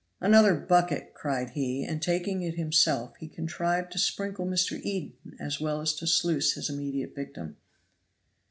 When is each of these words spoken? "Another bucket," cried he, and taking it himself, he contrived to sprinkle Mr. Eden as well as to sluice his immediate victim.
"Another 0.19 0.55
bucket," 0.55 1.13
cried 1.13 1.51
he, 1.51 1.83
and 1.83 2.01
taking 2.01 2.41
it 2.41 2.55
himself, 2.55 3.15
he 3.17 3.27
contrived 3.27 3.91
to 3.91 3.99
sprinkle 3.99 4.47
Mr. 4.47 4.81
Eden 4.81 5.35
as 5.39 5.61
well 5.61 5.79
as 5.79 5.93
to 5.93 6.07
sluice 6.07 6.53
his 6.53 6.71
immediate 6.71 7.13
victim. 7.13 7.55